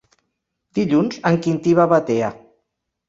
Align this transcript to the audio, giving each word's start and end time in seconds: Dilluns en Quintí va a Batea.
Dilluns 0.79 1.19
en 1.31 1.39
Quintí 1.43 1.75
va 1.81 1.85
a 1.85 1.93
Batea. 1.93 2.33